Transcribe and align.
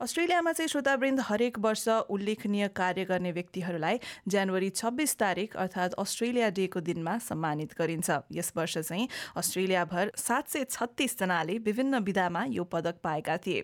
अस्ट्रेलियामा 0.00 0.52
चाहिँ 0.52 0.68
श्रोतावृन्द 0.68 1.20
हरेक 1.20 1.58
वर्ष 1.58 1.88
उल्लेखनीय 2.08 2.66
कार्य 2.68 3.04
गर्ने 3.04 3.32
व्यक्तिहरूलाई 3.32 3.98
जनवरी 4.28 4.70
छब्बिस 4.70 5.14
तारिक 5.18 5.56
अर्थात् 5.56 5.94
अस्ट्रेलिया 6.00 6.48
डेको 6.56 6.80
दिनमा 6.80 7.16
सम्मानित 7.20 7.74
गरिन्छ। 7.78 8.10
यस 8.32 8.52
वर्ष 8.56 8.78
चाहिँ 8.78 9.08
अस्ट्रेलियाभर 9.36 10.12
सात 10.16 10.48
सय 10.48 10.64
छत्तिसजनाले 10.70 11.58
विभिन्न 11.58 11.98
विधामा 12.00 12.44
यो 12.48 12.64
पदक 12.64 12.96
पाएका 13.04 13.36
थिए। 13.36 13.60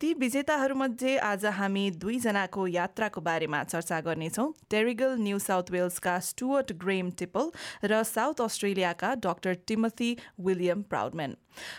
ती 0.00 0.12
विजेताहरूमध्ये 0.20 1.16
आज 1.24 1.46
हामी 1.56 1.90
दुईजनाको 1.96 2.66
यात्राको 2.68 3.20
बारेमा 3.22 3.64
चर्चा 3.64 4.00
गर्नेछौँ। 4.04 4.52
टेरिगल 4.70 5.16
न्यू 5.18 5.38
साउथ 5.40 5.72
वेल्सका 5.72 6.18
स्टुअर्ट 6.28 6.72
ग्रेम 6.84 7.10
टिपल 7.16 7.50
र 7.84 8.02
साउथ 8.04 8.44
अस्ट्रेलियाका 8.44 9.14
डाक्टर 9.24 9.56
टिमथी 9.66 10.16
विलियम 10.36 10.82
प्राउडम्यान 10.84 11.36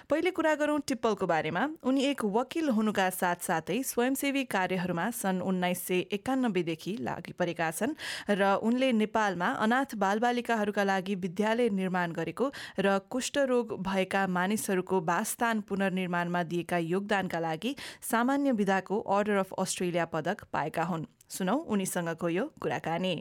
पहिले 0.09 0.31
कुरा 0.31 0.53
गरौँ 0.55 0.79
टिप्पलको 0.87 1.25
बारेमा। 1.27 1.61
उनी 1.87 2.03
एक 2.05 2.25
वकिल 2.27 2.69
हुनुका 2.69 3.09
साथसाथै 3.11 3.81
स्वयंसेवी 3.99 4.43
कार्यहरूमा 4.45 5.09
सन् 5.11 5.41
उन्नाइस 5.43 5.79
सय 5.87 5.99
एकानब्बेदेखि 6.15 6.91
लागि 7.03 7.31
परेका 7.35 7.69
छन् 7.71 7.95
र 8.31 8.51
उनले 8.63 8.91
नेपालमा 8.95 9.47
अनाथ 9.59 9.95
बालबालिकाहरूका 9.99 10.83
लागि 10.83 11.15
विद्यालय 11.15 11.69
निर्माण 11.75 12.11
गरेको 12.15 12.47
र 12.79 12.97
कुष्ठरोग 13.11 13.75
भएका 13.83 14.21
मानिसहरूको 14.29 15.01
वासस्थान 15.03 15.61
पुनर्निर्माणमा 15.67 16.43
दिएका 16.47 16.77
योगदानका 16.85 17.39
लागि 17.39 17.75
सामान्य 18.11 18.51
विधाको 18.55 18.99
अर्डर 19.17 19.43
अफ 19.43 19.51
अस्ट्रेलिया 19.59 20.05
पदक 20.15 20.47
पाएका 20.53 20.83
हुन्। 20.83 21.05
सुनौ 21.29 21.57
उनीसँगको 21.67 22.29
यो 22.29 22.45
कुराकानी। 22.61 23.13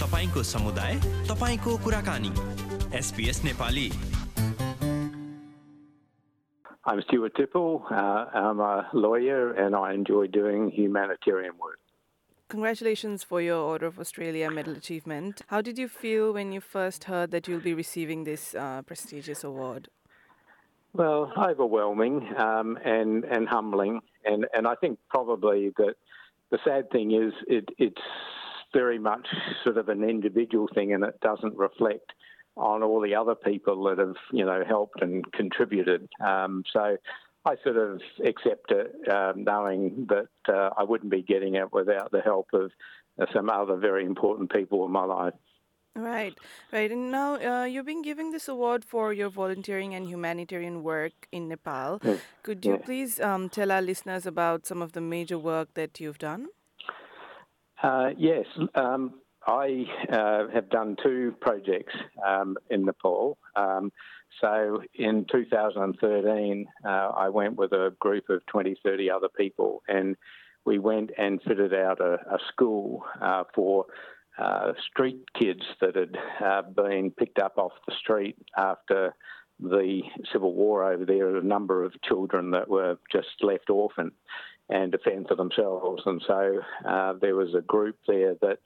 तपाईँको 0.00 0.42
समुदाय 0.54 0.94
तपाईँको 1.28 1.76
कुराकानी। 1.84 2.32
SBS 2.98 3.44
Nepali. 3.44 3.88
I'm 6.86 7.00
Stuart 7.08 7.34
Tipple. 7.34 7.86
Uh, 7.90 8.26
I'm 8.34 8.60
a 8.60 8.86
lawyer 8.92 9.52
and 9.52 9.74
I 9.74 9.94
enjoy 9.94 10.26
doing 10.26 10.70
humanitarian 10.70 11.52
work. 11.58 11.78
Congratulations 12.48 13.24
for 13.24 13.40
your 13.40 13.56
Order 13.56 13.86
of 13.86 13.98
Australia 13.98 14.50
Medal 14.50 14.74
Achievement. 14.76 15.40
How 15.46 15.62
did 15.62 15.78
you 15.78 15.88
feel 15.88 16.34
when 16.34 16.52
you 16.52 16.60
first 16.60 17.04
heard 17.04 17.30
that 17.30 17.48
you'll 17.48 17.60
be 17.60 17.72
receiving 17.72 18.24
this 18.24 18.54
uh, 18.54 18.82
prestigious 18.82 19.44
award? 19.44 19.88
Well, 20.92 21.32
overwhelming 21.38 22.28
um, 22.36 22.78
and, 22.84 23.24
and 23.24 23.48
humbling. 23.48 24.00
And, 24.26 24.46
and 24.52 24.68
I 24.68 24.74
think 24.74 24.98
probably 25.08 25.72
that 25.78 25.94
the 26.50 26.58
sad 26.66 26.90
thing 26.90 27.12
is 27.12 27.32
it, 27.46 27.64
it's 27.78 28.02
very 28.74 28.98
much 28.98 29.26
sort 29.64 29.78
of 29.78 29.88
an 29.88 30.04
individual 30.04 30.68
thing 30.74 30.92
and 30.92 31.02
it 31.02 31.18
doesn't 31.20 31.56
reflect 31.56 32.12
on 32.56 32.82
all 32.82 33.00
the 33.00 33.14
other 33.14 33.34
people 33.34 33.84
that 33.84 33.98
have, 33.98 34.16
you 34.32 34.44
know, 34.44 34.62
helped 34.66 35.02
and 35.02 35.30
contributed. 35.32 36.08
Um, 36.24 36.64
so 36.72 36.96
I 37.44 37.56
sort 37.62 37.76
of 37.76 38.00
accept 38.24 38.70
it, 38.70 39.08
um, 39.12 39.44
knowing 39.44 40.06
that 40.08 40.28
uh, 40.48 40.70
I 40.76 40.84
wouldn't 40.84 41.10
be 41.10 41.22
getting 41.22 41.56
it 41.56 41.72
without 41.72 42.10
the 42.10 42.20
help 42.20 42.48
of 42.52 42.70
uh, 43.20 43.26
some 43.34 43.50
other 43.50 43.76
very 43.76 44.04
important 44.04 44.52
people 44.52 44.84
in 44.86 44.92
my 44.92 45.04
life. 45.04 45.34
Right, 45.96 46.34
right. 46.72 46.90
And 46.90 47.12
now 47.12 47.36
uh, 47.36 47.64
you've 47.66 47.86
been 47.86 48.02
giving 48.02 48.32
this 48.32 48.48
award 48.48 48.84
for 48.84 49.12
your 49.12 49.28
volunteering 49.28 49.94
and 49.94 50.06
humanitarian 50.08 50.82
work 50.82 51.12
in 51.30 51.48
Nepal. 51.48 52.00
Could 52.42 52.64
you 52.64 52.72
Yeah. 52.72 52.78
please 52.84 53.20
um, 53.20 53.48
tell 53.48 53.70
our 53.70 53.82
listeners 53.82 54.26
about 54.26 54.66
some 54.66 54.82
of 54.82 54.90
the 54.92 55.00
major 55.00 55.38
work 55.38 55.74
that 55.74 56.00
you've 56.00 56.18
done? 56.18 56.48
Uh, 57.80 58.10
yes, 58.16 58.46
um, 58.74 59.20
I 59.46 59.84
uh, 60.10 60.48
have 60.52 60.70
done 60.70 60.96
two 61.02 61.34
projects 61.40 61.94
um, 62.26 62.56
in 62.70 62.84
Nepal. 62.84 63.38
Um, 63.56 63.92
so 64.40 64.82
in 64.94 65.26
2013, 65.30 66.66
uh, 66.84 66.88
I 66.88 67.28
went 67.28 67.56
with 67.56 67.72
a 67.72 67.94
group 68.00 68.30
of 68.30 68.44
20, 68.46 68.76
30 68.82 69.10
other 69.10 69.28
people, 69.28 69.82
and 69.88 70.16
we 70.64 70.78
went 70.78 71.10
and 71.18 71.42
fitted 71.42 71.74
out 71.74 72.00
a, 72.00 72.14
a 72.14 72.38
school 72.52 73.04
uh, 73.20 73.44
for 73.54 73.86
uh, 74.38 74.72
street 74.90 75.20
kids 75.38 75.62
that 75.80 75.94
had 75.94 76.16
uh, 76.44 76.62
been 76.62 77.10
picked 77.10 77.38
up 77.38 77.58
off 77.58 77.72
the 77.86 77.94
street 78.00 78.36
after 78.56 79.14
the 79.60 80.02
civil 80.32 80.54
war 80.54 80.90
over 80.90 81.04
there. 81.04 81.36
A 81.36 81.42
number 81.42 81.84
of 81.84 81.92
children 82.02 82.50
that 82.52 82.68
were 82.68 82.98
just 83.12 83.28
left 83.42 83.70
orphan 83.70 84.10
and 84.68 84.92
to 84.92 84.98
fend 84.98 85.28
for 85.28 85.36
themselves, 85.36 86.02
and 86.06 86.22
so 86.26 86.60
uh, 86.88 87.12
there 87.20 87.36
was 87.36 87.54
a 87.54 87.60
group 87.60 87.96
there 88.08 88.34
that 88.40 88.58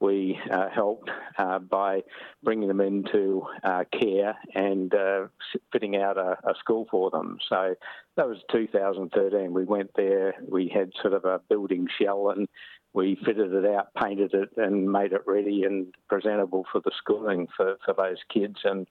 we 0.00 0.38
uh, 0.50 0.68
helped 0.68 1.10
uh, 1.38 1.58
by 1.58 2.02
bringing 2.42 2.68
them 2.68 2.80
into 2.80 3.42
uh, 3.64 3.84
care 3.92 4.36
and 4.54 4.94
uh, 4.94 5.26
fitting 5.72 5.96
out 5.96 6.16
a, 6.16 6.36
a 6.44 6.54
school 6.58 6.86
for 6.90 7.10
them. 7.10 7.38
So 7.48 7.74
that 8.16 8.28
was 8.28 8.38
2013. 8.52 9.52
We 9.52 9.64
went 9.64 9.90
there, 9.96 10.34
we 10.48 10.68
had 10.68 10.92
sort 11.00 11.14
of 11.14 11.24
a 11.24 11.40
building 11.48 11.88
shell 12.00 12.30
and 12.30 12.48
we 12.94 13.18
fitted 13.24 13.52
it 13.52 13.66
out, 13.66 13.92
painted 13.94 14.34
it, 14.34 14.50
and 14.56 14.90
made 14.90 15.12
it 15.12 15.22
ready 15.26 15.64
and 15.64 15.94
presentable 16.08 16.64
for 16.70 16.80
the 16.80 16.90
schooling 16.96 17.46
for, 17.56 17.76
for 17.84 17.94
those 17.94 18.18
kids. 18.32 18.60
And 18.64 18.86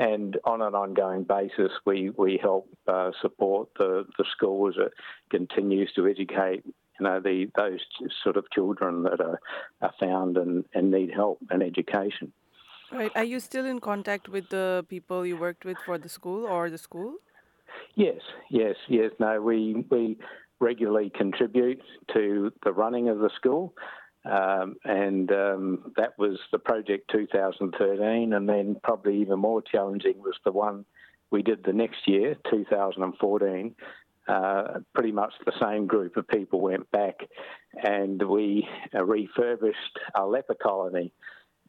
and 0.00 0.38
on 0.44 0.62
an 0.62 0.74
ongoing 0.74 1.24
basis, 1.24 1.72
we 1.84 2.10
we 2.10 2.38
help 2.40 2.68
uh, 2.86 3.10
support 3.20 3.68
the 3.78 4.04
the 4.16 4.24
school 4.30 4.68
as 4.68 4.74
it 4.76 4.92
continues 5.30 5.92
to 5.94 6.06
educate 6.06 6.62
you 6.98 7.04
know 7.04 7.20
the 7.20 7.50
those 7.56 7.80
sort 8.22 8.36
of 8.36 8.50
children 8.50 9.02
that 9.04 9.20
are, 9.20 9.40
are 9.82 9.92
found 10.00 10.36
and, 10.36 10.64
and 10.74 10.90
need 10.90 11.10
help 11.12 11.38
and 11.50 11.62
education. 11.62 12.32
Right. 12.90 13.12
Are 13.14 13.24
you 13.24 13.38
still 13.40 13.66
in 13.66 13.80
contact 13.80 14.28
with 14.28 14.48
the 14.48 14.84
people 14.88 15.26
you 15.26 15.36
worked 15.36 15.64
with 15.64 15.76
for 15.84 15.98
the 15.98 16.08
school 16.08 16.46
or 16.46 16.70
the 16.70 16.78
school? 16.78 17.16
Yes, 17.94 18.20
yes, 18.50 18.76
yes. 18.88 19.10
No, 19.18 19.40
we 19.40 19.84
we 19.90 20.18
regularly 20.60 21.10
contribute 21.14 21.82
to 22.14 22.52
the 22.64 22.72
running 22.72 23.08
of 23.08 23.18
the 23.18 23.30
school, 23.36 23.74
um, 24.24 24.76
and 24.84 25.30
um, 25.30 25.92
that 25.96 26.18
was 26.18 26.38
the 26.50 26.58
project 26.58 27.10
2013. 27.12 28.32
And 28.32 28.48
then 28.48 28.76
probably 28.82 29.20
even 29.20 29.38
more 29.38 29.62
challenging 29.62 30.18
was 30.18 30.36
the 30.44 30.52
one 30.52 30.84
we 31.30 31.42
did 31.42 31.64
the 31.64 31.72
next 31.72 32.06
year, 32.06 32.36
2014. 32.50 33.74
Uh, 34.28 34.80
pretty 34.94 35.10
much 35.10 35.32
the 35.46 35.52
same 35.58 35.86
group 35.86 36.16
of 36.18 36.28
people 36.28 36.60
went 36.60 36.90
back, 36.90 37.14
and 37.82 38.22
we 38.22 38.68
uh, 38.94 39.02
refurbished 39.02 39.98
a 40.16 40.26
leper 40.26 40.54
colony, 40.54 41.10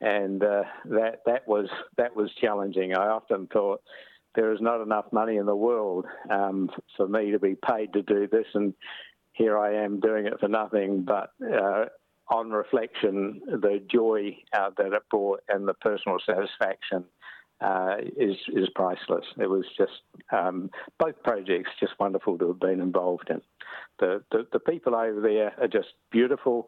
and 0.02 0.44
uh, 0.44 0.64
that 0.84 1.22
that 1.26 1.48
was 1.48 1.70
that 1.98 2.14
was 2.14 2.30
challenging. 2.42 2.94
I 2.94 3.08
often 3.08 3.48
thought 3.48 3.82
there 4.36 4.52
is 4.52 4.60
not 4.60 4.82
enough 4.82 5.06
money 5.14 5.38
in 5.38 5.46
the 5.46 5.56
world 5.56 6.06
um, 6.30 6.70
for 6.98 7.08
me 7.08 7.32
to 7.32 7.40
be 7.40 7.56
paid 7.56 7.94
to 7.94 8.02
do 8.02 8.28
this, 8.28 8.48
and 8.54 8.74
here 9.32 9.58
I 9.58 9.76
am 9.76 10.02
doing 10.02 10.26
it 10.26 10.40
for 10.42 10.50
nothing. 10.50 11.04
But 11.04 11.32
uh, 11.42 11.86
on 12.30 12.52
reflection, 12.52 13.42
the 13.48 13.82
joy 13.90 14.38
uh, 14.54 14.72
that 14.78 14.94
it 14.94 15.04
brought 15.10 15.42
and 15.48 15.66
the 15.66 15.74
personal 15.76 16.18
satisfaction 16.26 17.06
uh, 17.62 17.98
is 18.18 18.36
is 18.54 18.70
priceless. 18.76 19.26
It 19.38 19.50
was 19.50 19.66
just 19.78 20.02
um, 20.32 20.70
both 20.98 21.22
projects 21.24 21.72
just 21.80 21.94
wonderful 22.00 22.38
to 22.38 22.48
have 22.50 22.60
been 22.60 22.82
involved 22.82 23.30
in. 23.30 23.42
The 24.00 24.24
the, 24.32 24.48
the 24.52 24.60
people 24.60 24.96
over 24.96 25.22
there 25.22 25.54
are 25.60 25.68
just 25.68 25.90
beautiful. 26.12 26.68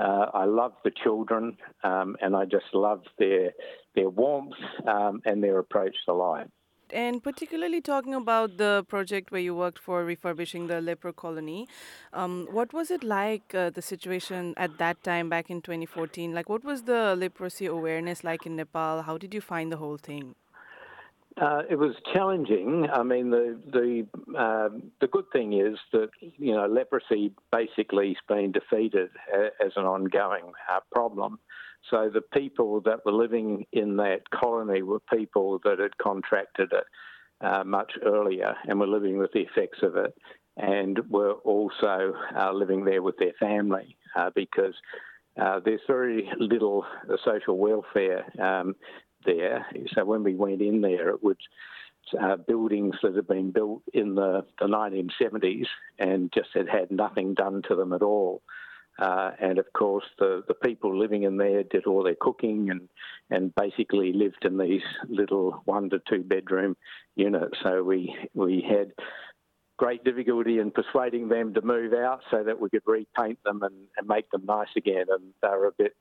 Uh, 0.00 0.26
I 0.32 0.46
love 0.46 0.72
the 0.84 0.90
children, 0.90 1.58
um, 1.84 2.16
and 2.22 2.34
I 2.34 2.44
just 2.44 2.66
love 2.72 3.02
their 3.18 3.52
their 3.94 4.08
warmth 4.08 4.54
um, 4.86 5.20
and 5.24 5.42
their 5.42 5.58
approach 5.58 5.96
to 6.06 6.14
life. 6.14 6.48
And 6.92 7.22
particularly 7.22 7.80
talking 7.80 8.14
about 8.14 8.58
the 8.58 8.84
project 8.86 9.32
where 9.32 9.40
you 9.40 9.54
worked 9.54 9.78
for 9.78 10.04
refurbishing 10.04 10.66
the 10.66 10.82
leper 10.82 11.12
colony, 11.12 11.66
um, 12.12 12.46
what 12.50 12.74
was 12.74 12.90
it 12.90 13.02
like, 13.02 13.54
uh, 13.54 13.70
the 13.70 13.80
situation 13.80 14.52
at 14.58 14.76
that 14.76 15.02
time 15.02 15.30
back 15.30 15.50
in 15.50 15.62
2014? 15.62 16.34
Like, 16.34 16.50
what 16.50 16.64
was 16.64 16.82
the 16.82 17.16
leprosy 17.16 17.64
awareness 17.64 18.22
like 18.22 18.44
in 18.44 18.56
Nepal? 18.56 19.02
How 19.02 19.16
did 19.16 19.32
you 19.32 19.40
find 19.40 19.72
the 19.72 19.78
whole 19.78 19.96
thing? 19.96 20.34
Uh, 21.40 21.62
it 21.70 21.76
was 21.76 21.94
challenging. 22.12 22.86
I 22.92 23.02
mean, 23.02 23.30
the 23.30 23.58
the 23.72 24.06
um, 24.38 24.92
the 25.00 25.06
good 25.06 25.24
thing 25.32 25.54
is 25.54 25.78
that 25.92 26.10
you 26.20 26.52
know 26.54 26.66
leprosy 26.66 27.32
basically 27.50 28.08
has 28.08 28.16
been 28.28 28.52
defeated 28.52 29.08
as 29.64 29.72
an 29.76 29.84
ongoing 29.84 30.52
uh, 30.70 30.80
problem. 30.92 31.38
So 31.90 32.10
the 32.12 32.20
people 32.20 32.80
that 32.82 33.04
were 33.04 33.12
living 33.12 33.66
in 33.72 33.96
that 33.96 34.30
colony 34.30 34.82
were 34.82 35.00
people 35.12 35.60
that 35.64 35.78
had 35.78 35.96
contracted 35.98 36.72
it 36.72 36.84
uh, 37.40 37.64
much 37.64 37.92
earlier 38.04 38.54
and 38.66 38.78
were 38.78 38.86
living 38.86 39.18
with 39.18 39.32
the 39.32 39.40
effects 39.40 39.80
of 39.82 39.96
it, 39.96 40.14
and 40.56 40.98
were 41.10 41.32
also 41.32 42.14
uh, 42.36 42.52
living 42.52 42.84
there 42.84 43.02
with 43.02 43.16
their 43.18 43.32
family 43.40 43.96
uh, 44.16 44.30
because 44.34 44.74
uh, 45.40 45.60
there's 45.64 45.80
very 45.86 46.30
little 46.38 46.84
uh, 47.10 47.16
social 47.24 47.58
welfare 47.58 48.24
um, 48.40 48.76
there. 49.24 49.66
So 49.94 50.04
when 50.04 50.22
we 50.22 50.34
went 50.34 50.60
in 50.60 50.80
there, 50.80 51.08
it 51.08 51.22
was 51.22 51.36
uh, 52.20 52.36
buildings 52.36 52.94
that 53.02 53.14
had 53.14 53.26
been 53.26 53.50
built 53.50 53.82
in 53.94 54.14
the, 54.14 54.44
the 54.60 54.66
1970s 54.66 55.66
and 55.98 56.30
just 56.32 56.50
had 56.54 56.68
had 56.68 56.90
nothing 56.90 57.34
done 57.34 57.62
to 57.68 57.74
them 57.74 57.92
at 57.92 58.02
all. 58.02 58.42
Uh, 59.02 59.32
and 59.40 59.58
of 59.58 59.66
course, 59.72 60.04
the, 60.20 60.44
the 60.46 60.54
people 60.54 60.96
living 60.96 61.24
in 61.24 61.36
there 61.36 61.64
did 61.64 61.86
all 61.86 62.04
their 62.04 62.14
cooking 62.20 62.70
and, 62.70 62.88
and 63.30 63.52
basically 63.56 64.12
lived 64.12 64.44
in 64.44 64.56
these 64.56 64.82
little 65.08 65.60
one 65.64 65.90
to 65.90 66.00
two 66.08 66.22
bedroom 66.22 66.76
units. 67.16 67.58
So 67.64 67.82
we, 67.82 68.14
we 68.32 68.64
had 68.66 68.92
great 69.76 70.04
difficulty 70.04 70.60
in 70.60 70.70
persuading 70.70 71.28
them 71.28 71.52
to 71.52 71.62
move 71.62 71.92
out 71.94 72.20
so 72.30 72.44
that 72.44 72.60
we 72.60 72.70
could 72.70 72.82
repaint 72.86 73.40
them 73.44 73.64
and, 73.64 73.74
and 73.96 74.06
make 74.06 74.30
them 74.30 74.44
nice 74.44 74.68
again. 74.76 75.06
And 75.08 75.34
they 75.42 75.48
were 75.48 75.66
a 75.66 75.72
bit 75.76 75.96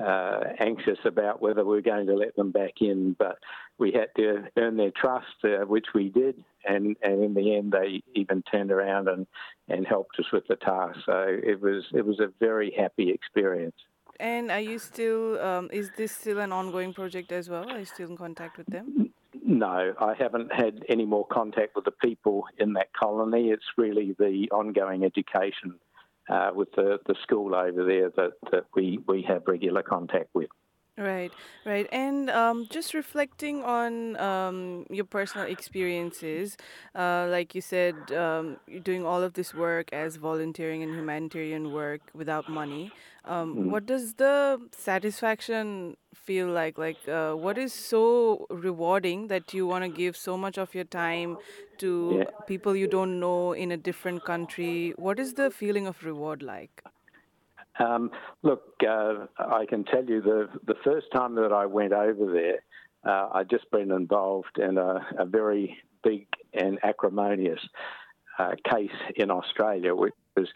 uh, 0.00 0.40
anxious 0.58 0.98
about 1.04 1.40
whether 1.40 1.64
we 1.64 1.76
were 1.76 1.82
going 1.82 2.06
to 2.06 2.14
let 2.14 2.36
them 2.36 2.50
back 2.50 2.80
in, 2.80 3.14
but 3.18 3.38
we 3.78 3.92
had 3.92 4.08
to 4.16 4.44
earn 4.56 4.76
their 4.76 4.90
trust, 4.90 5.26
uh, 5.44 5.64
which 5.66 5.86
we 5.94 6.08
did, 6.08 6.42
and, 6.64 6.96
and 7.02 7.22
in 7.22 7.34
the 7.34 7.56
end, 7.56 7.72
they 7.72 8.02
even 8.14 8.42
turned 8.42 8.70
around 8.70 9.08
and, 9.08 9.26
and 9.68 9.86
helped 9.86 10.18
us 10.18 10.26
with 10.32 10.46
the 10.48 10.56
task. 10.56 10.98
So 11.06 11.26
it 11.28 11.60
was 11.60 11.84
it 11.94 12.04
was 12.04 12.20
a 12.20 12.28
very 12.40 12.72
happy 12.76 13.10
experience. 13.10 13.76
And 14.20 14.50
are 14.50 14.60
you 14.60 14.78
still? 14.78 15.40
Um, 15.40 15.70
is 15.72 15.90
this 15.96 16.12
still 16.12 16.40
an 16.40 16.52
ongoing 16.52 16.92
project 16.92 17.30
as 17.30 17.48
well? 17.48 17.70
Are 17.70 17.78
you 17.78 17.84
still 17.84 18.10
in 18.10 18.16
contact 18.16 18.58
with 18.58 18.66
them? 18.66 19.12
No, 19.44 19.94
I 20.00 20.14
haven't 20.18 20.52
had 20.52 20.84
any 20.88 21.04
more 21.04 21.26
contact 21.26 21.76
with 21.76 21.84
the 21.84 21.90
people 21.92 22.44
in 22.58 22.72
that 22.74 22.92
colony. 22.92 23.50
It's 23.50 23.64
really 23.76 24.16
the 24.18 24.48
ongoing 24.50 25.04
education 25.04 25.74
uh, 26.28 26.50
with 26.54 26.70
the, 26.72 26.98
the 27.06 27.14
school 27.22 27.54
over 27.54 27.84
there 27.84 28.10
that, 28.10 28.32
that 28.52 28.64
we, 28.74 29.00
we 29.06 29.22
have 29.22 29.42
regular 29.46 29.82
contact 29.82 30.28
with. 30.34 30.50
Right, 30.98 31.32
right. 31.64 31.86
And 31.92 32.28
um, 32.28 32.66
just 32.68 32.92
reflecting 32.92 33.62
on 33.62 34.16
um, 34.16 34.84
your 34.90 35.04
personal 35.04 35.46
experiences, 35.46 36.56
uh, 36.94 37.28
like 37.30 37.54
you 37.54 37.60
said, 37.60 38.10
um, 38.10 38.58
you're 38.66 38.80
doing 38.80 39.06
all 39.06 39.22
of 39.22 39.34
this 39.34 39.54
work 39.54 39.92
as 39.92 40.16
volunteering 40.16 40.82
and 40.82 40.92
humanitarian 40.92 41.70
work 41.70 42.00
without 42.14 42.48
money. 42.48 42.92
Mm. 43.54 43.66
What 43.70 43.86
does 43.86 44.14
the 44.14 44.60
satisfaction 44.72 45.96
feel 46.14 46.48
like? 46.48 46.78
Like, 46.78 47.06
uh, 47.08 47.34
what 47.34 47.58
is 47.58 47.72
so 47.72 48.46
rewarding 48.50 49.28
that 49.28 49.54
you 49.54 49.66
want 49.66 49.84
to 49.84 49.88
give 49.88 50.16
so 50.16 50.36
much 50.36 50.58
of 50.58 50.74
your 50.74 50.84
time 50.84 51.38
to 51.78 52.16
yeah. 52.18 52.30
people 52.46 52.74
you 52.74 52.88
don't 52.88 53.20
know 53.20 53.52
in 53.52 53.70
a 53.70 53.76
different 53.76 54.24
country? 54.24 54.94
What 54.96 55.20
is 55.20 55.34
the 55.34 55.50
feeling 55.50 55.86
of 55.86 56.04
reward 56.04 56.42
like? 56.42 56.82
Um, 57.78 58.10
look, 58.42 58.62
uh, 58.86 59.26
I 59.38 59.66
can 59.66 59.84
tell 59.84 60.04
you 60.04 60.20
the 60.20 60.48
the 60.66 60.74
first 60.84 61.06
time 61.14 61.34
that 61.36 61.52
I 61.52 61.66
went 61.66 61.92
over 61.92 62.32
there, 62.32 62.62
uh, 63.10 63.28
I'd 63.34 63.50
just 63.50 63.70
been 63.70 63.90
involved 63.90 64.58
in 64.58 64.78
a, 64.78 65.06
a 65.18 65.24
very 65.24 65.78
big 66.02 66.26
and 66.52 66.78
acrimonious 66.82 67.60
uh, 68.38 68.52
case 68.70 68.90
in 69.16 69.30
Australia, 69.30 69.94
which 69.94 70.14
was 70.36 70.48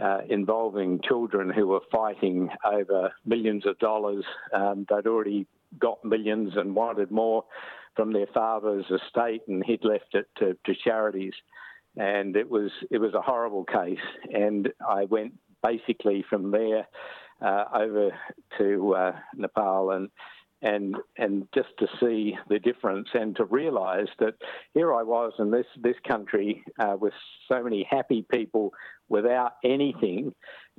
uh, 0.00 0.20
involving 0.28 1.00
children 1.06 1.50
who 1.50 1.66
were 1.68 1.80
fighting 1.90 2.48
over 2.64 3.12
millions 3.24 3.66
of 3.66 3.78
dollars. 3.78 4.24
Um, 4.52 4.86
they'd 4.88 5.06
already 5.06 5.46
got 5.78 6.04
millions 6.04 6.52
and 6.56 6.74
wanted 6.74 7.10
more 7.10 7.44
from 7.94 8.12
their 8.12 8.26
father's 8.32 8.86
estate, 8.90 9.42
and 9.48 9.62
he'd 9.64 9.84
left 9.84 10.14
it 10.14 10.26
to, 10.38 10.56
to 10.64 10.74
charities. 10.82 11.34
And 11.96 12.36
it 12.36 12.48
was 12.48 12.70
it 12.90 12.98
was 12.98 13.12
a 13.12 13.20
horrible 13.20 13.64
case, 13.64 13.98
and 14.32 14.70
I 14.88 15.04
went 15.04 15.34
basically 15.62 16.24
from 16.28 16.50
there 16.50 16.86
uh, 17.40 17.64
over 17.74 18.10
to 18.58 18.94
uh, 18.94 19.12
Nepal 19.34 19.90
and 19.90 20.08
and 20.62 20.96
and 21.18 21.48
just 21.54 21.70
to 21.78 21.86
see 22.00 22.36
the 22.48 22.58
difference 22.60 23.08
and 23.14 23.34
to 23.36 23.44
realise 23.44 24.08
that 24.20 24.34
here 24.74 24.94
I 24.94 25.02
was 25.02 25.32
in 25.38 25.50
this 25.50 25.66
this 25.80 25.96
country 26.06 26.64
uh, 26.78 26.96
with 26.98 27.12
so 27.48 27.62
many 27.62 27.86
happy 27.90 28.24
people 28.32 28.72
without 29.08 29.54
anything, 29.64 30.32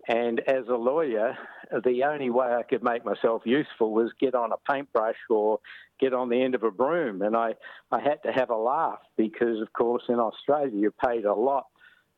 and 0.07 0.39
as 0.47 0.68
a 0.69 0.75
lawyer, 0.75 1.38
the 1.83 2.03
only 2.03 2.30
way 2.30 2.47
I 2.47 2.63
could 2.63 2.81
make 2.81 3.06
myself 3.06 3.44
useful 3.45 3.91
was 3.91 4.12
get 4.19 4.33
on 4.33 4.51
a 4.51 4.71
paintbrush 4.71 5.18
or 5.30 5.59
get 6.00 6.13
on 6.13 6.30
the 6.30 6.41
end 6.41 6.56
of 6.56 6.63
a 6.63 6.71
broom, 6.71 7.21
and 7.21 7.35
I 7.35 7.56
I 7.91 8.00
had 8.00 8.24
to 8.24 8.31
have 8.31 8.50
a 8.50 8.56
laugh 8.56 9.00
because 9.18 9.62
of 9.62 9.71
course 9.74 10.03
in 10.07 10.19
Australia 10.19 10.71
you're 10.74 10.91
paid 10.91 11.25
a 11.25 11.33
lot 11.33 11.65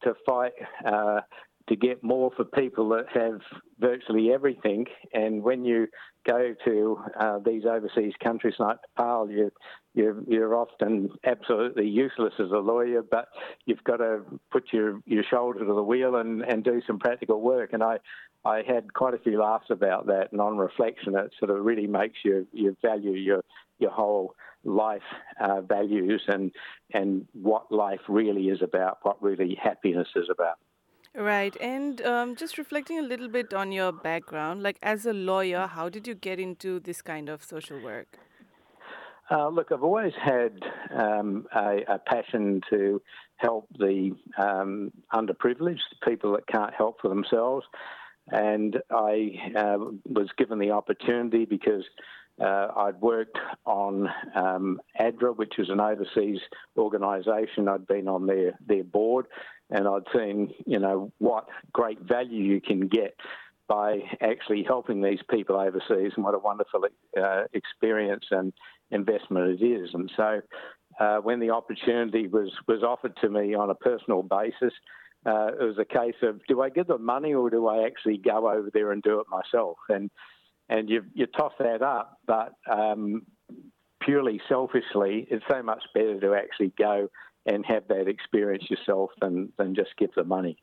to 0.03 0.13
fight 0.25 0.53
uh, 0.85 1.21
to 1.67 1.75
get 1.75 2.03
more 2.03 2.31
for 2.35 2.45
people 2.45 2.89
that 2.89 3.05
have 3.13 3.41
virtually 3.79 4.31
everything. 4.31 4.85
And 5.13 5.41
when 5.41 5.65
you 5.65 5.87
go 6.25 6.53
to 6.65 6.99
uh, 7.19 7.39
these 7.39 7.65
overseas 7.65 8.13
countries 8.23 8.55
like 8.59 8.77
Nepal, 8.97 9.31
you, 9.31 9.51
you're, 9.93 10.21
you're 10.27 10.55
often 10.55 11.09
absolutely 11.25 11.87
useless 11.87 12.33
as 12.39 12.51
a 12.51 12.57
lawyer, 12.57 13.01
but 13.01 13.29
you've 13.65 13.83
got 13.83 13.97
to 13.97 14.21
put 14.51 14.71
your, 14.71 15.01
your 15.05 15.23
shoulder 15.23 15.59
to 15.59 15.73
the 15.73 15.83
wheel 15.83 16.15
and, 16.17 16.43
and 16.43 16.63
do 16.63 16.81
some 16.85 16.99
practical 16.99 17.41
work. 17.41 17.73
And 17.73 17.83
I, 17.83 17.97
I 18.43 18.61
had 18.61 18.93
quite 18.93 19.15
a 19.15 19.19
few 19.19 19.39
laughs 19.41 19.67
about 19.71 20.05
that. 20.05 20.31
And 20.31 20.39
on 20.39 20.57
reflection, 20.57 21.15
it 21.15 21.33
sort 21.39 21.49
of 21.49 21.65
really 21.65 21.87
makes 21.87 22.19
you, 22.23 22.47
you 22.53 22.77
value 22.81 23.13
your, 23.13 23.43
your 23.79 23.91
whole 23.91 24.35
life 24.63 25.01
uh, 25.39 25.61
values 25.61 26.23
and, 26.27 26.51
and 26.93 27.27
what 27.33 27.71
life 27.71 28.01
really 28.07 28.49
is 28.49 28.61
about, 28.61 28.99
what 29.01 29.21
really 29.21 29.57
happiness 29.61 30.07
is 30.15 30.27
about. 30.29 30.57
Right. 31.15 31.55
And 31.61 32.01
um, 32.01 32.35
just 32.35 32.57
reflecting 32.57 32.99
a 32.99 33.01
little 33.01 33.29
bit 33.29 33.53
on 33.53 33.71
your 33.71 33.93
background, 33.93 34.61
like 34.61 34.77
as 34.83 35.05
a 35.05 35.13
lawyer, 35.13 35.65
how 35.65 35.87
did 35.87 36.07
you 36.07 36.13
get 36.13 36.39
into 36.39 36.79
this 36.81 37.01
kind 37.01 37.29
of 37.29 37.41
social 37.41 37.81
work? 37.81 38.17
Uh, 39.31 39.47
look, 39.47 39.71
I've 39.71 39.83
always 39.83 40.13
had 40.21 40.59
um, 40.93 41.47
a, 41.55 41.79
a, 41.87 41.99
passion 41.99 42.61
to 42.69 43.01
help 43.37 43.67
the 43.79 44.11
um, 44.37 44.91
underprivileged, 45.13 45.79
people 46.05 46.33
that 46.33 46.45
can't 46.47 46.73
help 46.75 47.01
for 47.01 47.07
themselves. 47.07 47.65
And 48.27 48.77
I 48.91 49.31
uh, 49.55 49.77
was 50.05 50.29
given 50.37 50.59
the 50.59 50.71
opportunity 50.71 51.45
because 51.45 51.83
uh, 52.41 52.67
I'd 52.75 52.99
worked 52.99 53.37
on 53.65 54.09
um, 54.35 54.81
ADRA, 54.99 55.35
which 55.35 55.57
is 55.57 55.69
an 55.69 55.79
overseas 55.79 56.39
organisation. 56.77 57.67
I'd 57.67 57.87
been 57.87 58.07
on 58.07 58.27
their, 58.27 58.59
their 58.65 58.83
board, 58.83 59.27
and 59.69 59.87
I'd 59.87 60.03
seen, 60.13 60.53
you 60.65 60.79
know, 60.79 61.11
what 61.19 61.47
great 61.71 62.01
value 62.01 62.43
you 62.43 62.61
can 62.61 62.87
get 62.87 63.15
by 63.67 63.99
actually 64.21 64.63
helping 64.63 65.01
these 65.01 65.21
people 65.29 65.55
overseas, 65.55 66.11
and 66.15 66.23
what 66.23 66.35
a 66.35 66.39
wonderful 66.39 66.81
uh, 67.19 67.43
experience 67.53 68.25
and 68.31 68.53
investment 68.91 69.59
it 69.59 69.65
is. 69.65 69.89
And 69.93 70.11
so, 70.15 70.41
uh, 70.99 71.17
when 71.17 71.39
the 71.39 71.49
opportunity 71.49 72.27
was 72.27 72.51
was 72.67 72.83
offered 72.83 73.17
to 73.17 73.29
me 73.29 73.55
on 73.55 73.69
a 73.69 73.75
personal 73.75 74.21
basis, 74.21 74.73
uh, 75.25 75.47
it 75.59 75.63
was 75.63 75.77
a 75.79 75.85
case 75.85 76.15
of 76.21 76.39
do 76.47 76.61
I 76.61 76.69
give 76.69 76.87
them 76.87 77.03
money 77.03 77.33
or 77.33 77.49
do 77.49 77.67
I 77.67 77.85
actually 77.85 78.17
go 78.17 78.49
over 78.49 78.69
there 78.71 78.91
and 78.91 79.01
do 79.01 79.19
it 79.19 79.27
myself? 79.29 79.77
And 79.89 80.11
and 80.69 80.89
you 80.89 81.03
you 81.13 81.25
toss 81.27 81.53
that 81.59 81.81
up, 81.81 82.19
but 82.25 82.53
um, 82.71 83.23
purely 84.01 84.39
selfishly, 84.47 85.27
it's 85.29 85.43
so 85.49 85.61
much 85.61 85.83
better 85.93 86.19
to 86.19 86.33
actually 86.35 86.73
go 86.77 87.09
and 87.45 87.65
have 87.65 87.87
that 87.87 88.07
experience 88.07 88.63
yourself 88.69 89.11
than, 89.21 89.51
than 89.57 89.75
just 89.75 89.89
give 89.97 90.09
the 90.15 90.23
money. 90.23 90.57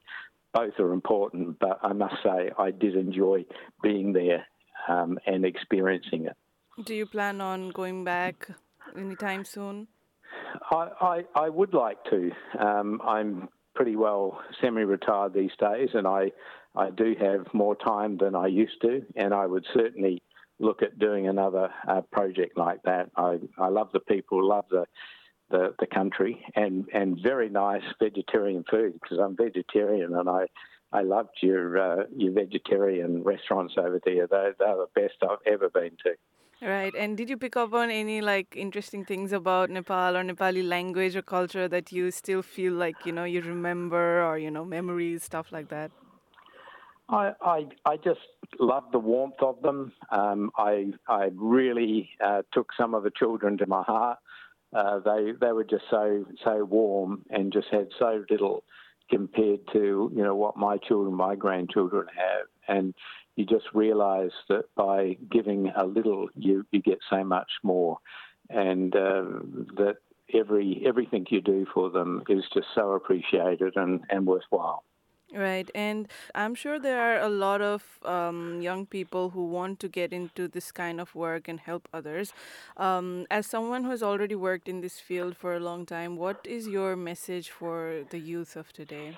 Both 0.52 0.78
are 0.78 0.92
important, 0.92 1.58
but 1.58 1.78
I 1.82 1.92
must 1.92 2.16
say 2.22 2.50
I 2.58 2.70
did 2.70 2.96
enjoy 2.96 3.44
being 3.82 4.12
there 4.12 4.46
um, 4.88 5.18
and 5.26 5.44
experiencing 5.44 6.26
it. 6.26 6.36
Do 6.84 6.94
you 6.94 7.06
plan 7.06 7.40
on 7.40 7.70
going 7.70 8.04
back 8.04 8.48
anytime 8.96 9.44
soon? 9.44 9.88
I, 10.70 10.88
I, 11.00 11.24
I 11.34 11.48
would 11.48 11.72
like 11.72 11.98
to. 12.10 12.30
Um, 12.58 13.00
I'm 13.06 13.48
pretty 13.74 13.96
well 13.96 14.40
semi-retired 14.60 15.32
these 15.32 15.52
days, 15.58 15.90
and 15.94 16.06
I 16.06 16.32
I 16.74 16.90
do 16.90 17.14
have 17.20 17.52
more 17.52 17.76
time 17.76 18.16
than 18.18 18.34
I 18.34 18.46
used 18.46 18.80
to, 18.82 19.02
and 19.16 19.34
I 19.34 19.46
would 19.46 19.66
certainly 19.74 20.22
look 20.58 20.82
at 20.82 20.98
doing 20.98 21.28
another 21.28 21.70
uh, 21.88 22.02
project 22.12 22.56
like 22.56 22.82
that. 22.84 23.10
I 23.16 23.38
I 23.58 23.68
love 23.68 23.90
the 23.92 24.00
people, 24.00 24.46
love 24.46 24.64
the 24.70 24.86
the, 25.52 25.74
the 25.78 25.86
country 25.86 26.44
and, 26.56 26.86
and 26.92 27.18
very 27.22 27.48
nice 27.48 27.82
vegetarian 28.02 28.64
food 28.68 28.94
because 28.94 29.18
I'm 29.22 29.36
vegetarian 29.36 30.14
and 30.14 30.28
I, 30.28 30.46
I 30.92 31.02
loved 31.02 31.36
your 31.42 31.78
uh, 31.78 32.04
your 32.16 32.32
vegetarian 32.32 33.22
restaurants 33.22 33.74
over 33.78 34.00
there. 34.04 34.26
They're, 34.26 34.54
they're 34.58 34.76
the 34.76 34.88
best 34.94 35.14
I've 35.22 35.46
ever 35.46 35.70
been 35.70 35.96
to. 36.04 36.66
Right. 36.66 36.94
And 36.94 37.16
did 37.16 37.28
you 37.28 37.36
pick 37.36 37.56
up 37.56 37.72
on 37.74 37.90
any 37.90 38.20
like 38.20 38.54
interesting 38.56 39.04
things 39.04 39.32
about 39.32 39.70
Nepal 39.70 40.16
or 40.16 40.22
Nepali 40.22 40.66
language 40.66 41.16
or 41.16 41.22
culture 41.22 41.66
that 41.68 41.92
you 41.92 42.10
still 42.10 42.42
feel 42.42 42.74
like, 42.74 42.94
you 43.04 43.12
know, 43.12 43.24
you 43.24 43.40
remember 43.40 44.22
or, 44.22 44.38
you 44.38 44.50
know, 44.50 44.64
memories, 44.64 45.24
stuff 45.24 45.50
like 45.50 45.68
that? 45.70 45.90
I, 47.12 47.32
I, 47.42 47.66
I 47.84 47.96
just 47.98 48.20
love 48.58 48.84
the 48.90 48.98
warmth 48.98 49.40
of 49.40 49.60
them. 49.62 49.92
Um, 50.10 50.50
I, 50.56 50.86
I 51.08 51.28
really 51.34 52.10
uh, 52.24 52.42
took 52.52 52.70
some 52.78 52.94
of 52.94 53.02
the 53.02 53.10
children 53.16 53.58
to 53.58 53.66
my 53.66 53.82
heart. 53.82 54.18
Uh, 54.74 55.00
they 55.00 55.32
they 55.38 55.52
were 55.52 55.64
just 55.64 55.84
so 55.90 56.24
so 56.42 56.64
warm 56.64 57.26
and 57.28 57.52
just 57.52 57.68
had 57.70 57.88
so 57.98 58.24
little 58.30 58.64
compared 59.10 59.60
to 59.74 60.10
you 60.16 60.22
know 60.22 60.34
what 60.34 60.56
my 60.56 60.78
children, 60.78 61.14
my 61.14 61.34
grandchildren 61.36 62.06
have, 62.16 62.46
and 62.68 62.94
you 63.36 63.44
just 63.44 63.66
realise 63.74 64.32
that 64.48 64.64
by 64.74 65.18
giving 65.30 65.70
a 65.76 65.84
little, 65.84 66.28
you 66.34 66.64
you 66.72 66.80
get 66.80 67.00
so 67.10 67.22
much 67.22 67.50
more, 67.62 67.98
and 68.48 68.96
uh, 68.96 69.24
that 69.76 69.96
every 70.32 70.82
everything 70.86 71.26
you 71.28 71.42
do 71.42 71.66
for 71.74 71.90
them 71.90 72.22
is 72.30 72.44
just 72.54 72.68
so 72.74 72.92
appreciated 72.92 73.74
and, 73.76 74.00
and 74.08 74.26
worthwhile. 74.26 74.84
Right, 75.34 75.70
and 75.74 76.08
I'm 76.34 76.54
sure 76.54 76.78
there 76.78 77.00
are 77.00 77.18
a 77.18 77.28
lot 77.30 77.62
of 77.62 77.82
um, 78.04 78.60
young 78.60 78.84
people 78.84 79.30
who 79.30 79.46
want 79.46 79.80
to 79.80 79.88
get 79.88 80.12
into 80.12 80.46
this 80.46 80.70
kind 80.70 81.00
of 81.00 81.14
work 81.14 81.48
and 81.48 81.58
help 81.58 81.88
others. 81.94 82.34
Um, 82.76 83.26
as 83.30 83.46
someone 83.46 83.84
who 83.84 83.90
has 83.90 84.02
already 84.02 84.34
worked 84.34 84.68
in 84.68 84.82
this 84.82 85.00
field 85.00 85.34
for 85.34 85.54
a 85.54 85.60
long 85.60 85.86
time, 85.86 86.16
what 86.16 86.44
is 86.44 86.68
your 86.68 86.96
message 86.96 87.48
for 87.48 88.04
the 88.10 88.18
youth 88.18 88.56
of 88.56 88.74
today? 88.74 89.16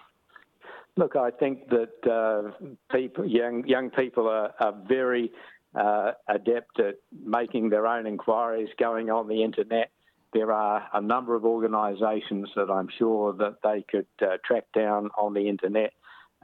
Look, 0.97 1.17
I 1.17 1.33
think 1.33 1.69
that 1.71 2.07
uh, 2.09 2.65
people, 2.93 3.27
young 3.27 3.67
young 3.67 3.91
people 3.91 4.29
are, 4.29 4.55
are 4.61 4.75
very 4.87 5.33
uh, 5.75 6.13
adept 6.29 6.79
at 6.79 6.95
making 7.25 7.71
their 7.71 7.89
own 7.89 8.07
inquiries, 8.07 8.69
going 8.79 9.11
on 9.11 9.27
the 9.27 9.43
internet. 9.43 9.91
There 10.33 10.53
are 10.53 10.87
a 10.93 11.01
number 11.01 11.35
of 11.35 11.45
organisations 11.45 12.51
that 12.55 12.71
I'm 12.71 12.89
sure 12.99 13.33
that 13.33 13.57
they 13.65 13.85
could 13.91 14.07
uh, 14.23 14.37
track 14.45 14.67
down 14.73 15.11
on 15.19 15.35
the 15.35 15.49
internet 15.49 15.93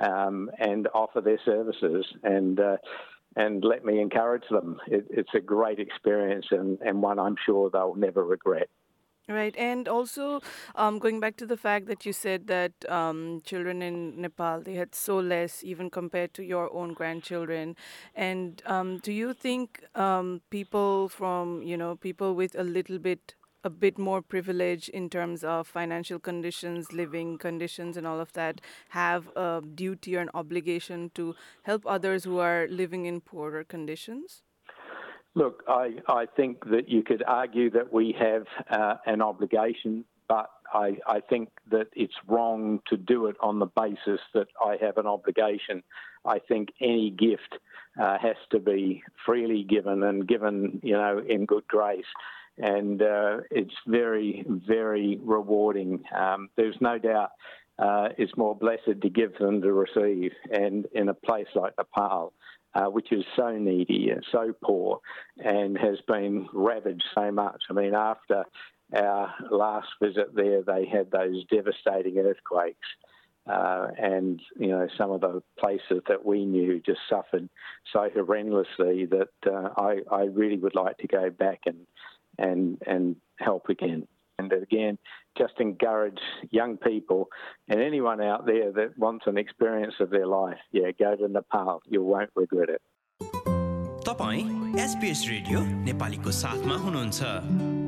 um, 0.01 0.51
and 0.59 0.89
offer 0.95 1.21
their 1.21 1.39
services. 1.45 2.07
And 2.23 2.59
uh, 2.59 2.77
and 3.37 3.65
let 3.65 3.85
me 3.85 4.01
encourage 4.01 4.49
them. 4.51 4.81
It, 4.87 5.07
it's 5.11 5.35
a 5.35 5.41
great 5.41 5.79
experience 5.79 6.47
and, 6.51 6.79
and 6.81 7.01
one 7.01 7.19
I'm 7.19 7.37
sure 7.47 7.71
they'll 7.71 7.95
never 7.95 8.25
regret. 8.25 8.69
Right, 9.29 9.55
and 9.57 9.87
also 9.87 10.41
um, 10.75 10.99
going 10.99 11.21
back 11.21 11.37
to 11.37 11.47
the 11.47 11.57
fact 11.57 11.87
that 11.87 12.05
you 12.05 12.13
said 12.13 12.49
that 12.49 12.73
um, 12.89 13.41
children 13.45 13.81
in 13.81 14.21
Nepal 14.21 14.61
they 14.61 14.75
had 14.75 14.93
so 14.93 15.21
less 15.21 15.63
even 15.63 15.89
compared 15.89 16.35
to 16.35 16.43
your 16.43 16.73
own 16.75 16.95
grandchildren, 16.95 17.77
and 18.17 18.61
um, 18.67 18.99
do 18.99 19.13
you 19.13 19.33
think 19.33 19.85
um, 19.95 20.41
people 20.51 21.09
from 21.09 21.63
you 21.63 21.77
know 21.77 21.95
people 21.95 22.35
with 22.35 22.57
a 22.59 22.65
little 22.65 22.99
bit 22.99 23.35
a 23.63 23.71
bit 23.71 23.99
more 23.99 24.23
privilege 24.23 24.89
in 24.89 25.11
terms 25.11 25.45
of 25.45 25.67
financial 25.67 26.19
conditions, 26.19 26.93
living 26.93 27.39
conditions, 27.39 27.97
and 27.97 28.07
all 28.07 28.21
of 28.21 28.33
that 28.33 28.61
have 28.91 29.29
a 29.37 29.63
duty 29.75 30.17
or 30.17 30.21
an 30.21 30.31
obligation 30.35 31.11
to 31.15 31.35
help 31.63 31.85
others 31.87 32.25
who 32.25 32.39
are 32.39 32.67
living 32.69 33.07
in 33.07 33.21
poorer 33.21 33.65
conditions? 33.65 34.43
Look, 35.35 35.63
I, 35.69 35.97
I 36.09 36.27
think 36.27 36.65
that 36.71 36.89
you 36.89 37.03
could 37.03 37.23
argue 37.27 37.71
that 37.71 37.93
we 37.93 38.15
have 38.19 38.47
uh, 38.69 38.97
an 39.07 39.23
obligation, 39.23 40.05
but 40.29 40.51
I, 40.73 40.97
I 41.07 41.21
think 41.21 41.51
that 41.71 41.89
it's 41.95 42.15
wrong 42.27 42.81
to 42.89 42.97
do 42.97 43.27
it 43.27 43.37
on 43.41 43.59
the 43.59 43.67
basis 43.67 44.21
that 44.35 44.49
I 44.65 44.77
have 44.81 44.99
an 44.99 45.07
obligation. 45.07 45.83
I 46.25 46.39
think 46.39 46.71
any 46.81 47.11
gift 47.11 47.59
uh, 48.01 48.19
has 48.19 48.37
to 48.51 48.59
be 48.59 49.03
freely 49.25 49.65
given 49.65 50.03
and 50.03 50.27
given, 50.27 50.81
you 50.83 50.95
know, 50.95 51.23
in 51.29 51.47
good 51.47 51.67
grace. 51.69 52.05
And 52.63 53.01
uh, 53.03 53.39
it's 53.51 53.75
very, 53.87 54.45
very 54.47 55.19
rewarding. 55.23 56.03
Um, 56.17 56.51
there's 56.57 56.77
no 56.81 56.99
doubt 56.99 57.31
uh, 57.79 58.09
it's 58.19 58.37
more 58.37 58.55
blessed 58.55 59.01
to 59.01 59.09
give 59.09 59.33
than 59.41 59.63
to 59.63 59.73
receive. 59.73 60.33
And 60.51 60.87
in 60.93 61.09
a 61.09 61.15
place 61.15 61.49
like 61.55 61.73
Nepal, 61.79 62.33
uh, 62.75 62.87
which 62.87 63.13
is 63.13 63.25
so 63.37 63.51
needy 63.57 64.11
and 64.11 64.25
so 64.31 64.53
poor 64.63 65.01
and 65.39 65.77
has 65.79 65.99
been 66.07 66.49
ravaged 66.53 67.05
so 67.15 67.31
much. 67.31 67.63
I 67.71 67.73
mean, 67.73 67.95
after 67.95 68.45
our 68.95 69.35
last 69.51 69.89
visit 70.03 70.35
there, 70.35 70.63
they 70.63 70.87
had 70.87 71.11
those 71.11 71.45
devastating 71.51 72.19
earthquakes. 72.19 72.89
Uh, 73.51 73.89
and 73.99 74.41
you 74.59 74.69
know 74.69 74.87
some 74.99 75.11
of 75.11 75.23
the 75.23 75.43
places 75.59 76.03
that 76.07 76.25
we 76.25 76.45
knew 76.45 76.79
just 76.85 77.01
suffered 77.09 77.49
so 77.91 78.09
horrendously 78.15 79.09
that 79.09 79.31
uh, 79.51 79.71
I, 79.79 80.01
I 80.13 80.25
really 80.25 80.59
would 80.59 80.75
like 80.75 80.99
to 80.99 81.09
go 81.09 81.31
back 81.31 81.61
and 81.65 81.87
and 82.40 82.78
and 82.86 83.16
help 83.38 83.70
again. 83.70 84.08
And 84.38 84.52
again, 84.52 84.98
just 85.38 85.54
encourage 85.60 86.20
young 86.52 86.76
people 86.78 87.30
and 87.70 87.80
anyone 87.82 88.22
out 88.22 88.46
there 88.46 88.72
that 88.74 88.98
wants 88.98 89.28
an 89.28 89.38
experience 89.38 89.96
of 90.02 90.10
their 90.10 90.28
life, 90.28 90.58
yeah, 90.74 90.92
go 91.00 91.16
to 91.16 91.28
Nepal. 91.30 91.82
You 91.88 92.04
won't 92.04 92.32
regret 92.36 92.70
it. 92.70 92.82
तपाईँ 94.06 94.44
SPS 94.80 95.26
radio 95.30 95.60
नेपालीको 95.86 96.32
साथमा 96.44 96.76
हुनुहुन्छ 96.84 97.79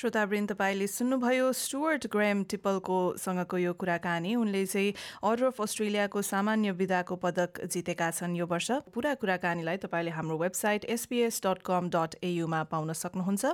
श्रोतावृन्द 0.00 0.48
तपाईँले 0.50 0.86
सुन्नुभयो 0.88 1.52
Stuart 1.52 2.06
Graeme 2.08 2.42
टिपलको 2.48 3.20
सँगको 3.20 3.56
यो 3.60 3.72
कुराकानी। 3.76 4.32
उनले 4.34 4.64
चाहिँ 4.64 4.94
order 5.20 5.44
of 5.46 5.60
अस्ट्रेलियाको 5.60 6.22
सामान्य 6.24 6.70
विधाको 6.72 7.16
पदक 7.20 7.68
जितेका 7.68 8.08
छन् 8.10 8.36
यो 8.36 8.46
वर्ष। 8.48 8.88
पुरा 8.96 9.12
कुराकानीलाई 9.20 9.76
तपाईँले 9.84 10.10
हाम्रो 10.16 10.36
website 10.40 10.84
SPS 10.96 11.40
dot 11.44 11.60
com 11.68 11.92
dot 11.92 12.16
एयुमा 12.24 12.62
पाउन 12.72 12.92
सक्नुहुन्छ। 12.96 13.44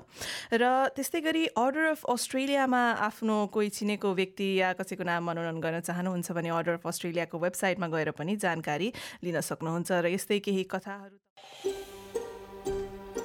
र 0.55 0.65
त्यस्तै 0.95 1.21
गरी 1.27 1.45
अर्डर 1.59 1.99
अफ 1.99 2.07
अस्ट्रेलियामा 2.15 2.83
आफ्नो 3.11 3.37
कोही 3.51 3.69
चिनेको 3.75 4.15
व्यक्ति 4.15 4.49
या 4.63 4.73
कसैको 4.79 5.03
नाम 5.03 5.27
मनोनयन 5.27 5.59
गर्न 5.59 5.81
चाहनुहुन्छ 5.83 6.31
भने 6.31 6.51
अर्डर 6.55 6.79
अफ 6.79 6.87
अस्ट्रेलियाको 6.87 7.37
वेबसाइटमा 7.43 7.87
गएर 7.91 8.11
पनि 8.15 8.39
जानकारी 8.39 8.93
लिन 9.27 9.43
सक्नुहुन्छ। 9.43 9.91
र 9.99 10.15
यस्तै 10.15 10.39
केही 10.47 10.63
कथाहरू 10.71 11.19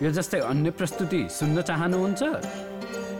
यो 0.02 0.10
जस्तै 0.10 0.40
अन्य 0.42 0.74
प्रस्तुति 0.74 1.22
सुन्न 1.30 1.62
चाहनुहुन्छ? 1.62 2.71